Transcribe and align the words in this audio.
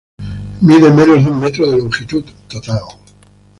Mide 0.61 0.89
menos 0.89 1.23
de 1.23 1.29
un 1.29 1.39
metro 1.39 1.69
de 1.69 1.77
longitud 1.77 2.23
total. 2.47 2.79